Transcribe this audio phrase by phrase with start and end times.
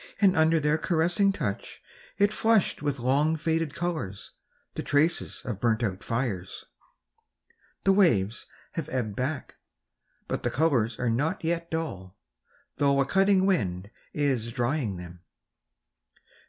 [0.20, 1.80] and under their caressing touch
[2.18, 4.32] it flushed with long faded colours,
[4.74, 6.64] the traces of burnt out fires!
[7.84, 9.54] The waves have ebbed back...
[10.26, 12.18] but the colours are not yet dull,
[12.78, 15.20] though a cutting wind is drying them.